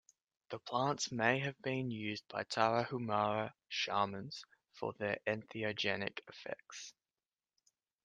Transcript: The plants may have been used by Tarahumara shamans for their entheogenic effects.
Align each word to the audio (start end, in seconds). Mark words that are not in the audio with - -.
The 0.49 0.57
plants 0.57 1.11
may 1.11 1.37
have 1.41 1.61
been 1.61 1.91
used 1.91 2.27
by 2.27 2.45
Tarahumara 2.45 3.53
shamans 3.69 4.43
for 4.73 4.93
their 4.93 5.19
entheogenic 5.27 6.21
effects. 6.27 6.95